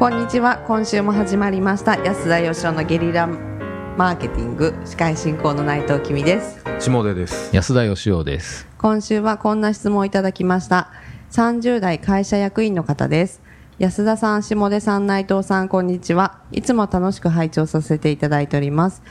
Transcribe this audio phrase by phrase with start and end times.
[0.00, 0.56] こんにちは。
[0.66, 1.94] 今週も始まりました。
[1.96, 6.64] 安田義生のゲリラマーケティング司会進行の内藤君です。
[6.78, 7.54] 下出です。
[7.54, 8.66] 安田義雄です。
[8.78, 10.90] 今週はこんな質問をいただきました。
[11.32, 13.42] 30代会社役員の方です。
[13.78, 16.40] 安田さん、下出さん、内藤さん、こんにちは。
[16.50, 19.02] いつも楽しく拝聴させていただいております。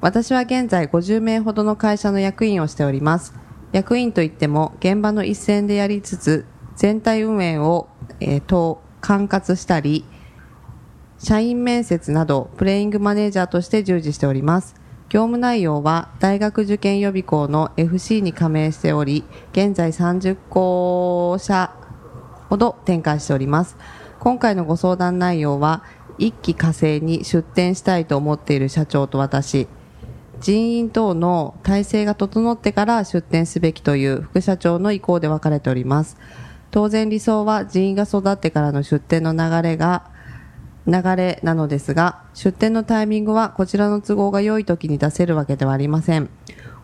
[0.00, 3.34] 私は現在50名ほどの会社の役員をしております。
[3.72, 7.88] 役員といっても現場の一線でやりつつ、全体運営を、
[8.20, 10.04] えー、と管轄したり、
[11.18, 14.74] 社員面接などプレイングマネージャーとして従事しております。
[15.10, 21.74] 業務内容は大学受験予備校の FC に加盟しており、現在30校舎
[22.48, 23.76] ほど展開しております。
[24.20, 25.82] 今回のご相談内容は、
[26.18, 29.66] 一期火星に出展したいと思っている社長と私、
[30.40, 36.16] 人員等の体制が整ってから出展すべきという副社長の意向で分かれております。
[36.70, 40.10] 当然理想は人員が育ってからの出店の流れが
[40.86, 46.28] 流れなのですが、出店のタイミングはこちらの都合が良い時に出せるわけではありません。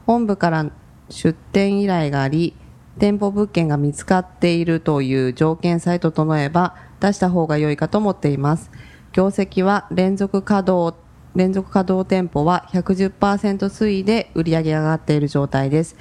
[0.07, 0.71] 本部から
[1.09, 2.55] 出店依頼があり、
[2.99, 8.71] 店舗物件が見つかっているという条件さえ整えば出した方が良いかと思っています。
[9.13, 10.97] 業績は連続稼働、
[11.35, 15.97] 連続稼働店舗は110%推移で売り上げ上がっている状態です。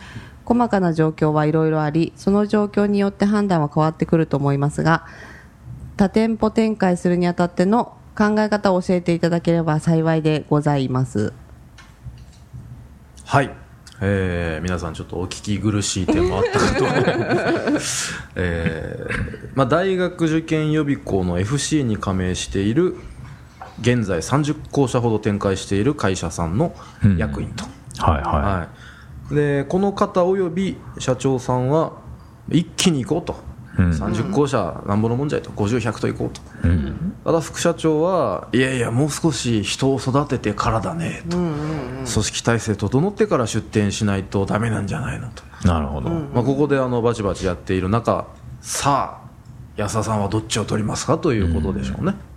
[0.45, 5.05] 細かな状況はいろいろあり、その状況によって判断は変わってくると思いますが、
[5.97, 11.33] 多店舗展開するにあたっての考え方を教えていただければ幸いでございます。
[13.25, 13.51] はい。
[14.01, 22.97] えー、皆さんちょっとお聞き苦しい点もあったかと思います、 えーまあ、大学受験予備校の FC に加盟している
[23.79, 26.75] 現在30校舎ほど展開している会社さんの
[27.17, 28.94] 役員と、うん、はいはい、はい
[29.31, 31.93] でこの方および社長さんは
[32.49, 33.35] 一気に行こうと、
[33.79, 35.49] うん、30校舎なんぼのもんじゃいと。
[35.51, 45.43] 50100と行こうと、うん、ただ副社長はいやいやもう少し人を育ててからだねと、うんうんうん、組織体制整ってから出店しないとだめなんじゃないのと。
[45.67, 48.27] なるほど、まあ、ここであのバチバチやっている中
[48.61, 49.25] さあ
[49.77, 51.17] 安田さんはどっちを取りますか？
[51.17, 52.11] ということでしょうね。
[52.11, 52.35] うん。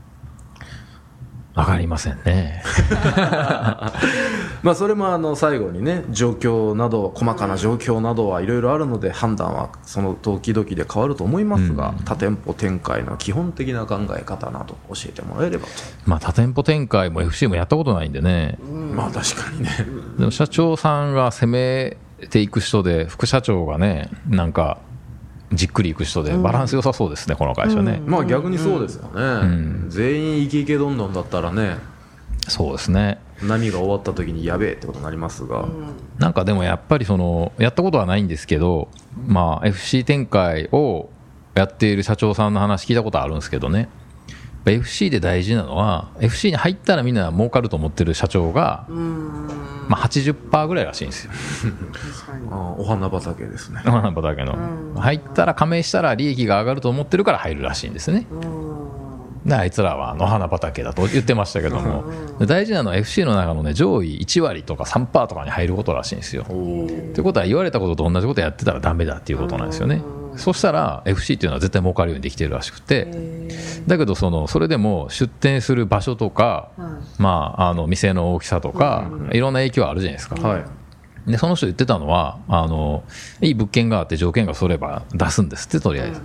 [1.59, 2.63] 分かりませんね
[4.63, 15.73] まあそれもあの最後にね状況など細かな状況などはいろいろあるので判断はその時々で変わると思いますが、うん、多店舗展開の基本的な考え方など教えてもらえればと、
[16.07, 19.71] まあ、多店舗展開も FC もやったことないんでね、うん、まあ確かにね。
[20.19, 21.97] でも社長さんが攻め
[22.31, 24.79] ていく人で副社長がねなんか
[25.53, 31.79] じっくりいく人でバランス良さそうですね、この会社ね、まあ逆にそうですよね、全員イケイケどんどんだったらね。
[32.49, 35.67] そうですね波が終わった時にやべえってことになりますが、
[36.19, 38.89] なんかでもやっぱりそのやったことはないんですけど、
[39.27, 41.09] まあ、FC 展開を
[41.55, 43.89] やっている社長さんの話聞いたことあるんですけどね。
[44.67, 48.85] FC で大事なのは FC に入ったらみんな儲かると思ってる社長が、
[49.89, 51.33] まあ、80%ぐらいらしいんですよ。
[52.51, 53.81] あお花畑ですね。
[53.87, 54.57] お花畑の。
[55.01, 58.27] 入ったら加盟したら利益が上がると思ってるから入るらしいんですね
[59.45, 62.05] であいつらは野花畑だと言ってましたけども、
[62.47, 66.45] 大事なのは FC の中の、ね、上位1割とか3%とかに入ることらしいんですよ。
[66.45, 70.03] ということは言われたことと同じことやってたらだめだっていうことなんですよね。
[70.37, 73.09] そしたら FC っていうのは絶対儲かるようにできてるらしくて。
[73.87, 76.71] だけどそのそれでも出店する場所とか、
[77.19, 80.37] まあ、あの店の大きさとか、いろんな影響あるじゃないですか。
[80.37, 80.65] はい。
[81.31, 83.05] でその人言ってたのはあの
[83.43, 86.23] いい物件があって条件がそれば出すんですってとりあえず、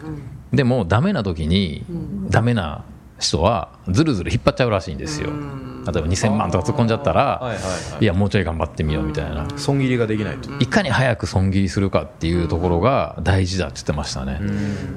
[0.53, 1.83] でもダメな時に、
[2.29, 2.85] ダメな
[3.23, 5.29] 人はずるずる引っ張っちゃうらしいんですよ。
[5.29, 7.57] 例えば2000万とか突っ込んじゃったら、
[7.99, 14.39] いや、もうちょい頑張ってみようみたいな、損切りができないといかに早く損切りするかっていうところが大事だって言ってましたね、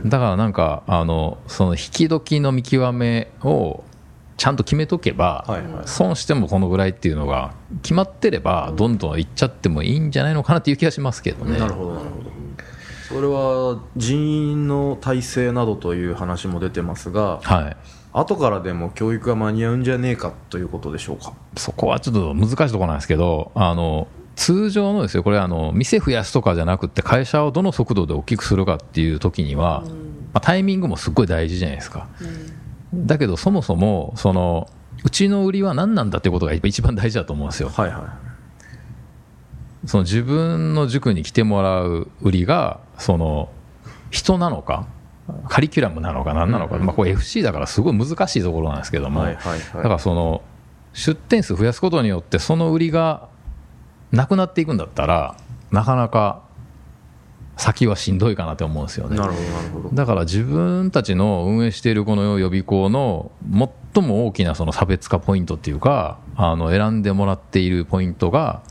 [0.05, 3.83] だからなんか、あのその引き時の見極めを
[4.37, 5.45] ちゃんと決めとけば、
[5.87, 11.59] 損してもこのぐらいっていうのが決まってれば、どんどんいっちゃってもいいんじゃないのかなっていう気がしますけどね。
[11.59, 12.37] なるほどなるほど。
[13.09, 17.77] それは人員の体制などという話も出てますが、はい、
[18.19, 29.83] 後からでも教育が間に合うんじゃねえかということでしょうかそこはちょっと難しいところなんですけど、あの通常のですよ、これあの、店増やすとかじゃなくて、会社をどの速度で大きくするかっていう時には、
[30.33, 32.07] まあ、タイミングもすっごい大事じゃないですか。
[32.95, 34.69] だけど、そもそもその、
[35.05, 37.71] うちの売りは何なんだっていうことが一番大事だと思うんですよ。
[37.71, 38.19] はいは
[39.85, 43.49] い、その自分の塾に来てもらう売りが、その
[44.11, 44.87] 人なのか、
[45.49, 50.43] カリキュラムなのか何なのか、まあ、これ FC だからすごい難しいところなんですけども、だからその
[50.93, 53.29] 出店数増やすことによってその売りが
[54.13, 55.37] なくなっていくんだったら
[55.71, 56.43] なかなか
[57.57, 59.17] 先はしんどいかなって思うんですよね。
[59.17, 59.89] なるほどなるほど。
[59.95, 63.31] だから自分たちの運営しているこの予備校の
[63.95, 68.63] 最も大きなその差別化ポイントっていうかあの選んでもらっているポイントが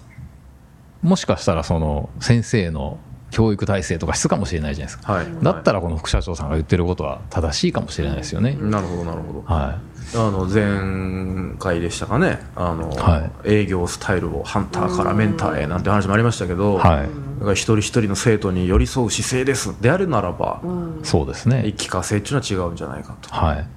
[1.01, 2.99] もしかしたらその先生の
[3.35, 5.27] 教育体制とか質かもしれないじゃないですか、はい。
[5.43, 9.41] だったらこの副社長さんが言ってることは正しいかもしれないですよね、なるほどなるほど。
[9.41, 9.77] は
[10.13, 12.39] あの前回でしたかね。
[12.55, 17.09] あの、は営業スタイルをハンターからメンターへなんて話もありましたけど、い、はい、
[17.39, 20.61] だから一人一人の生徒に寄り添う姿勢ですであるならば、
[21.03, 21.67] そうですね。
[21.67, 23.67] 一気化成っていうのは違うんじゃないかと、はい、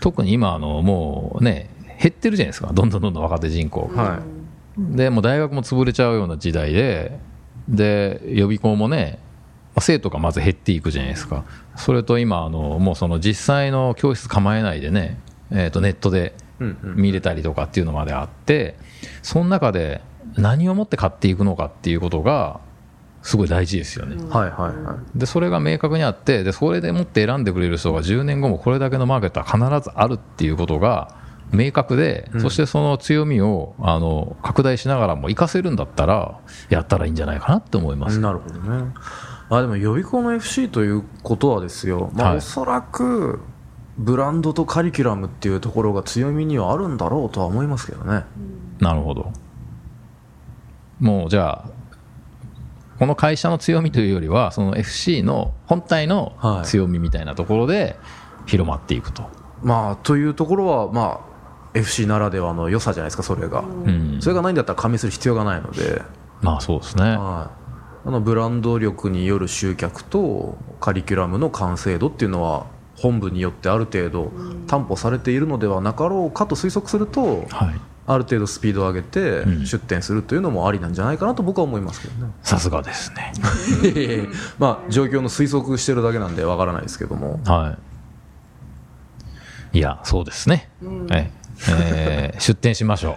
[0.00, 3.90] 特に今あの、もうね、減ってるじゃないですか、どんどんどんどん若手人口。
[3.96, 4.02] が。
[4.02, 4.96] はい。
[4.96, 7.18] でもう大学も潰れちゃうような時代で、
[7.68, 9.18] で予備校もね、
[9.74, 11.44] まあ生徒がまず減っていくじゃないですか、
[11.76, 15.18] それと今、あのもうその実際の教室構えないでね、
[15.50, 16.34] えー、とネットで
[16.82, 18.76] 見れたりとかっていうのまであって、
[19.22, 20.00] その中で
[20.36, 22.60] 何をもって買っていくのかっていうことが、
[23.22, 24.16] すごい大事ですよね。
[24.30, 25.18] はいはいはい。
[25.18, 31.14] でそれが明確にあってでそれでもって選んでくれる人が10年後もこれだけのマーケットは必ずあるっていうことが
[31.50, 38.92] 明確で、そしてその強みをあの拡大しながらも活かせるんだったらやったらいいんじゃないかなって思います、なるほどね。
[39.50, 42.36] あでも予備校の FC ということはですよ、まあはい。
[42.38, 43.40] おそらく
[43.96, 48.24] ブランドとカリキュラムっていうところが強みにはあるんだろうとは思いますけどね。
[48.78, 49.32] なるほど。
[51.00, 51.70] もうじゃあ
[52.98, 56.66] この会社の強みというよりはその FC の本体のはい。
[56.66, 57.96] 強みみたいなところで
[58.46, 59.30] 広まっていくと、
[59.62, 61.27] まあというところはまあ
[61.78, 64.18] FC ならではの良さじゃないですかそれが、うん。
[64.20, 66.02] それがないんだったら加盟する必要がないので、
[66.42, 67.02] まあそうですね。
[67.02, 72.66] はい、あのブランド力による集客とカリキュラムの完成度っていうのは
[72.96, 74.32] 本部によってある程度
[74.66, 77.80] 担保されているのではなかろうかと推測するとはい。
[78.10, 79.66] ある程度スピードを上げてうん。
[79.66, 83.34] 出店するというのもありなんじゃないかなと僕は思いますけどね、さすがですね。
[84.58, 87.38] まあ状況の推測してるだけなんでわからないですけども。
[87.44, 87.76] は
[89.74, 89.78] い。
[89.78, 90.70] いや、そうですね。
[91.10, 91.30] え
[91.68, 93.16] えー出店しましょ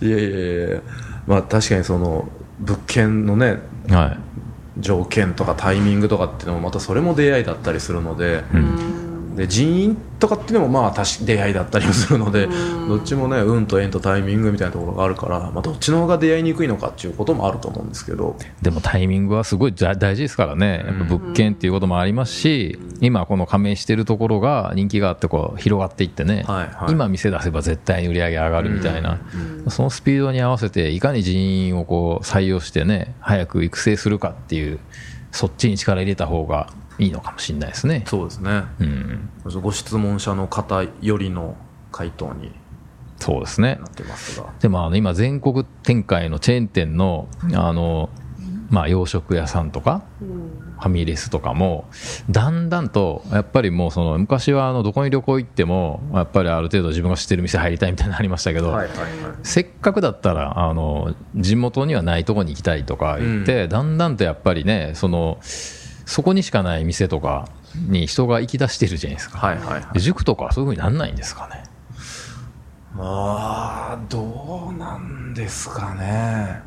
[0.00, 0.04] う。
[0.04, 0.80] いやいやいや
[1.26, 2.28] まあ確かにその
[2.60, 3.58] 物件のね
[3.88, 4.18] はい。
[4.78, 8.44] 条件とかタイミングとかっていうのもまたそれも出会いだったりするので,、
[9.40, 12.46] で人員とかっていうのもまあ出会いだったりもするので、
[12.88, 18.36] どっちもね運と縁とタイミングみたいなところがあるから、まあ、どっちの方が出会いにくいのかっていうこともあると思うんですけど。
[18.60, 20.84] でもタイミングはすごい大大事ですからね。
[20.86, 26.92] やっぱ物件っていうこともありますし、今この加盟してるところが人気があってこう広がっていってね、はいはい。
[26.92, 29.20] 今店出せば絶対に売り上げ上がるみたいな、
[29.68, 34.80] そのスピードに合わせていかに人員をこう採用してね、早く育成するかっていう、
[35.32, 36.68] そっちに力入れた方が
[37.00, 38.04] いいのかもしれないですね。
[38.06, 39.30] そうですね、うん。
[39.62, 41.56] ご質問者の方よりの
[41.90, 42.52] 回答に
[43.18, 43.86] そうですねな。
[43.86, 48.10] ってますがでもあの今、全国展開のチェーン店のあの、
[48.70, 50.04] まあ、洋食屋さんとか、
[50.78, 51.86] ファミレスとかも、
[52.30, 59.08] だんだんと、やっぱりもうその、昔はあのどこに旅行行っても、やっぱりある程度自分が知ってる店入りたいみたいなのありましたけど、はいはいはい
[59.42, 65.38] せっかくだったらあの地元にはないとこに行きたいとか言って、だんだんとやっぱりねその
[66.10, 67.48] そこにしかない店とか
[67.88, 70.00] に人が行き出してるじゃないですか、はいはいはい。
[70.00, 71.62] 塾とかはそういうふうになんないんですかね。
[72.96, 76.62] まあどうなんですかね。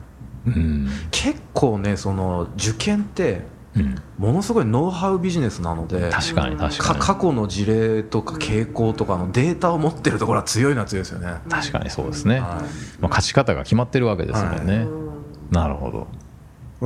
[0.47, 6.99] うん、結構ねその受験ってうん、ものすごいノウハウビジネスなので確かに確かに。
[6.99, 12.41] か過去の事例とか傾向とかのデータを持ってるところは強いのは強いですよね、確かにそうですね、はい。
[12.41, 12.61] まあ、
[13.09, 14.85] 勝ち方が決まってるわけですもんね、
[15.49, 15.97] なるほど。
[16.01, 16.22] まあ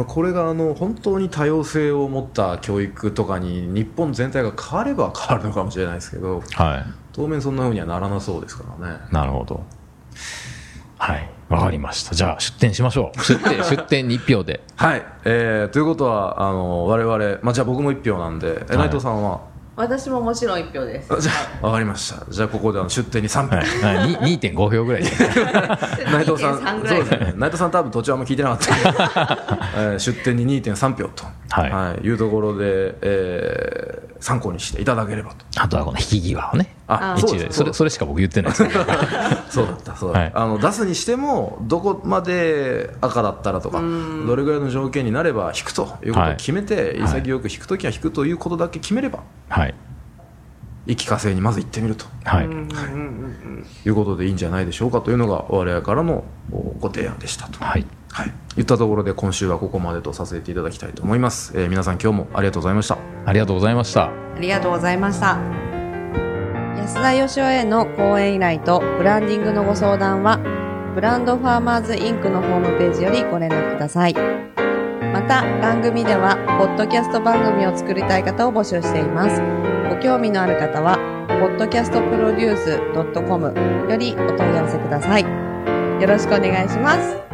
[0.06, 6.86] これがあの本当に多様性を持った教育とかに日本全体が変われば変わるのかもしれないですけどはい。
[7.13, 9.00] 当面そんなふうにはならなそうですからね。
[9.12, 9.63] なるほど。
[11.00, 11.30] はい。
[11.50, 12.13] わかりました。
[12.13, 13.24] じゃあ出店しましょう。
[13.24, 14.62] 出店 出店に1票で。
[14.75, 18.88] はい、えーということはあの我々、まあ、じゃあ僕も1票なんで、えはい。
[18.88, 19.39] 内藤さんは？
[19.77, 21.13] 私ももちろん一票です。
[21.13, 21.31] あじゃ
[21.62, 22.25] あ分かりました。
[22.31, 25.03] じゃあここであの出店に3票、はい、はい、に2.5票ぐらい。
[25.03, 25.10] で
[26.12, 29.38] 内藤さん、2.3そうですね、内藤さん、多分途中あんま聞いてなかっ
[29.77, 30.00] た。
[30.00, 32.07] 出店に2.3票と、はい。
[32.07, 36.76] い、うところで、えー参考にしていただければと、あとはこの引き際をね。
[36.88, 38.80] あ一応そうですそれそれしか僕言ってないですけど。
[39.50, 40.46] そうだった、そうだった、はい。
[40.46, 47.22] あの出すにしても、どこまで赤だったらとか、どれぐらいの条件になれば引くということを決めて、はい。
[47.22, 49.20] 潔く引くときは引くということだけ決めれば、
[49.50, 49.74] はい。
[50.88, 52.06] 一気化成にまず行ってみると。
[52.24, 57.64] はい、いうことでいいんじゃないでしょうかというのが我々からのおご提案でしたと。
[57.64, 57.86] はい、
[58.18, 62.98] はい、いったところで今週はここまでとさせていただきたいと思います、えー皆さん今日もありがとうございました。
[63.28, 64.06] ありがとうございました。
[64.06, 65.38] ありがとうございました。
[66.78, 70.40] 安田義雄への講演依頼とブランディングのご相談は、
[70.96, 74.16] ブランドファーマーズインクのホームページよりご連絡ください。
[74.16, 79.40] また番組ではポッドキャスト番組を作りたい方を募集しています。
[79.90, 80.98] ご興味のある方は
[81.30, 83.54] podcastproduce.com
[83.92, 85.26] よりお問い合わせください。
[86.02, 87.26] よろしくお願いします